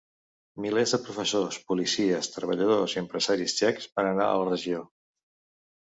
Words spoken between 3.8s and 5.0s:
van anar a la regió.